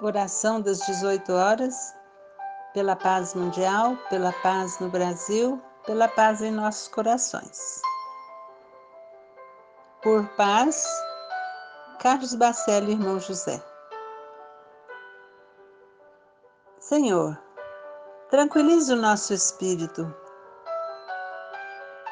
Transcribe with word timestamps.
Oração 0.00 0.60
das 0.60 0.80
18 0.80 1.32
horas, 1.32 1.94
pela 2.74 2.94
paz 2.94 3.34
mundial, 3.34 3.96
pela 4.10 4.32
paz 4.42 4.78
no 4.78 4.90
Brasil, 4.90 5.62
pela 5.86 6.08
paz 6.08 6.42
em 6.42 6.50
nossos 6.50 6.88
corações. 6.88 7.80
Por 10.02 10.28
paz, 10.36 10.84
Carlos 12.00 12.34
Bacelli, 12.34 12.92
irmão 12.92 13.18
José. 13.18 13.62
Senhor, 16.80 17.40
tranquilize 18.28 18.92
o 18.92 18.96
nosso 18.96 19.32
espírito, 19.32 20.14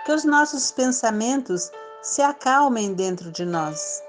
que 0.05 0.13
os 0.13 0.25
nossos 0.25 0.73
pensamentos 0.73 1.71
se 2.03 2.23
acalmem 2.23 2.95
dentro 2.95 3.31
de 3.31 3.45
nós. 3.45 4.03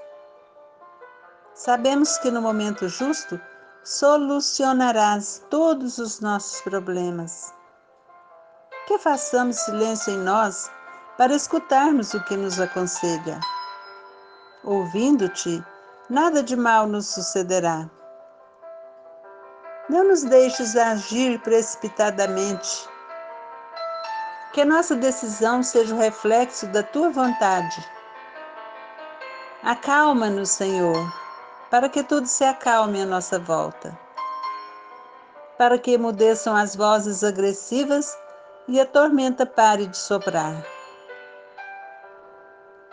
Sabemos 1.54 2.18
que 2.18 2.30
no 2.30 2.42
momento 2.42 2.88
justo 2.88 3.40
solucionarás 3.84 5.44
todos 5.48 5.98
os 5.98 6.20
nossos 6.20 6.60
problemas. 6.62 7.54
Que 8.86 8.98
façamos 8.98 9.56
silêncio 9.56 10.12
em 10.12 10.18
nós 10.18 10.70
para 11.16 11.34
escutarmos 11.34 12.12
o 12.12 12.24
que 12.24 12.36
nos 12.36 12.58
aconselha. 12.58 13.38
Ouvindo-te, 14.64 15.64
nada 16.10 16.42
de 16.42 16.56
mal 16.56 16.86
nos 16.86 17.06
sucederá. 17.06 17.88
Não 19.88 20.02
nos 20.08 20.24
deixes 20.24 20.74
agir 20.74 21.38
precipitadamente. 21.40 22.88
Que 24.54 24.64
nossa 24.64 24.96
decisão 24.96 25.62
seja 25.62 25.94
o 25.94 25.98
reflexo 25.98 26.66
da 26.68 26.82
tua 26.82 27.10
vontade. 27.10 27.86
Acalma-nos, 29.62 30.48
Senhor 30.48 31.24
para 31.74 31.88
que 31.88 32.04
tudo 32.04 32.28
se 32.28 32.44
acalme 32.44 33.02
à 33.02 33.04
nossa 33.04 33.36
volta, 33.36 33.98
para 35.58 35.76
que 35.76 35.90
emudeçam 35.90 36.54
as 36.54 36.76
vozes 36.76 37.24
agressivas 37.24 38.16
e 38.68 38.78
a 38.80 38.86
tormenta 38.86 39.44
pare 39.44 39.88
de 39.88 39.98
soprar. 39.98 40.54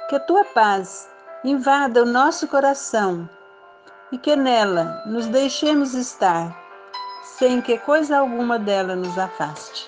Que 0.09 0.15
a 0.15 0.19
tua 0.19 0.43
paz 0.45 1.07
invada 1.43 2.01
o 2.01 2.07
nosso 2.07 2.47
coração 2.47 3.29
e 4.11 4.17
que 4.17 4.35
nela 4.35 5.03
nos 5.05 5.27
deixemos 5.27 5.93
estar, 5.93 6.51
sem 7.21 7.61
que 7.61 7.77
coisa 7.77 8.17
alguma 8.17 8.57
dela 8.57 8.95
nos 8.95 9.15
afaste. 9.15 9.87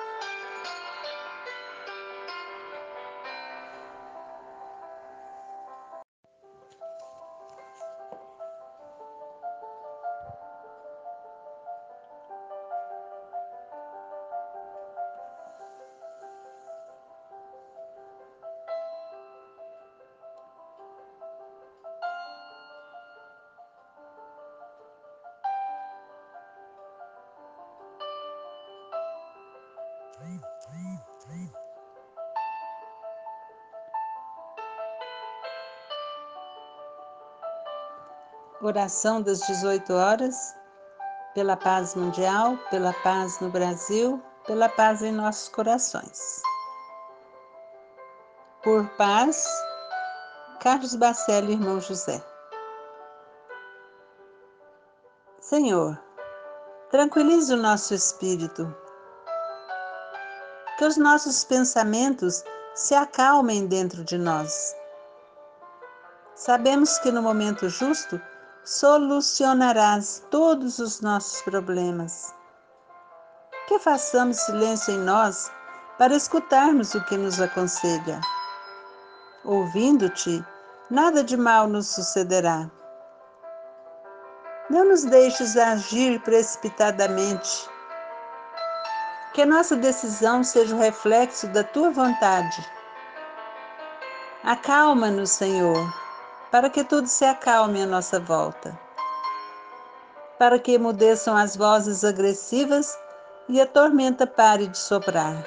Oração 38.63 39.23
das 39.23 39.39
18 39.47 39.91
horas, 39.91 40.55
pela 41.33 41.57
paz 41.57 41.95
mundial, 41.95 42.55
pela 42.69 42.93
paz 43.01 43.39
no 43.39 43.49
Brasil, 43.49 44.21
pela 44.45 44.69
paz 44.69 45.01
em 45.01 45.11
nossos 45.11 45.49
corações. 45.49 46.43
Por 48.63 48.87
paz, 48.97 49.47
Carlos 50.59 50.95
Bacelli, 50.95 51.53
irmão 51.53 51.81
José. 51.81 52.23
Senhor, 55.39 55.99
tranquilize 56.91 57.51
o 57.51 57.57
nosso 57.57 57.95
espírito, 57.95 58.71
que 60.81 60.85
os 60.85 60.97
nossos 60.97 61.43
pensamentos 61.43 62.43
se 62.73 62.95
acalmem 62.95 63.67
dentro 63.67 64.03
de 64.03 64.17
nós. 64.17 64.75
Sabemos 66.33 66.97
que 66.97 67.11
no 67.11 67.21
momento 67.21 67.69
justo 67.69 68.19
solucionarás 68.65 70.23
todos 70.31 70.79
os 70.79 70.99
nossos 70.99 71.39
problemas. 71.43 72.33
Que 73.67 73.77
façamos 73.77 74.37
silêncio 74.37 74.95
em 74.95 74.97
nós 74.97 75.51
para 75.99 76.15
escutarmos 76.15 76.95
o 76.95 77.03
que 77.05 77.15
nos 77.15 77.39
aconselha. 77.39 78.19
Ouvindo-te, 79.45 80.43
nada 80.89 81.23
de 81.23 81.37
mal 81.37 81.67
nos 81.67 81.89
sucederá. 81.89 82.67
Não 84.67 84.85
nos 84.85 85.03
deixes 85.03 85.55
agir 85.55 86.19
precipitadamente. 86.23 87.69
Que 89.33 89.43
a 89.43 89.45
nossa 89.45 89.75
decisão 89.75 90.43
seja 90.43 90.75
o 90.75 90.79
reflexo 90.79 91.47
da 91.47 91.63
tua 91.63 91.89
vontade. 91.91 92.65
Acalma-nos, 94.43 95.31
Senhor 95.31 96.01
para 96.51 96.69
que 96.69 96.83
tudo 96.83 97.07
se 97.07 97.23
acalme 97.23 97.81
à 97.81 97.85
nossa 97.85 98.19
volta, 98.19 98.77
para 100.37 100.59
que 100.59 100.73
emudeçam 100.73 101.35
as 101.35 101.55
vozes 101.55 102.03
agressivas 102.03 102.99
e 103.47 103.61
a 103.61 103.65
tormenta 103.65 104.27
pare 104.27 104.67
de 104.67 104.77
soprar. 104.77 105.43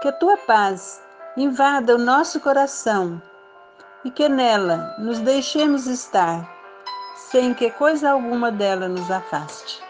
Que 0.00 0.08
a 0.08 0.12
tua 0.12 0.36
paz 0.36 1.02
invada 1.36 1.96
o 1.96 1.98
nosso 1.98 2.40
coração 2.40 3.20
e 4.04 4.10
que 4.10 4.28
nela 4.28 4.94
nos 4.98 5.18
deixemos 5.18 5.86
estar, 5.86 6.48
sem 7.16 7.52
que 7.52 7.70
coisa 7.72 8.12
alguma 8.12 8.52
dela 8.52 8.88
nos 8.88 9.10
afaste. 9.10 9.89